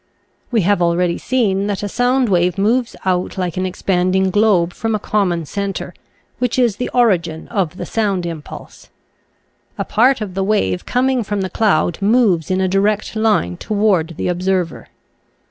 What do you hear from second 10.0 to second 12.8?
of the wave coming from the cloud moves in a